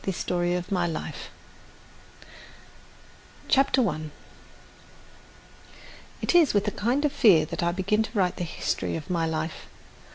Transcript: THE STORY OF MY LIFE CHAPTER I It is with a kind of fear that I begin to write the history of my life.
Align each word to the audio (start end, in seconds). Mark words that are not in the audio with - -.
THE 0.03 0.11
STORY 0.13 0.55
OF 0.55 0.71
MY 0.71 0.87
LIFE 0.87 1.29
CHAPTER 3.47 3.87
I 3.87 4.09
It 6.23 6.33
is 6.33 6.55
with 6.55 6.67
a 6.67 6.71
kind 6.71 7.05
of 7.05 7.11
fear 7.11 7.45
that 7.45 7.61
I 7.61 7.71
begin 7.71 8.01
to 8.01 8.17
write 8.17 8.37
the 8.37 8.43
history 8.43 8.95
of 8.95 9.11
my 9.11 9.27
life. 9.27 9.67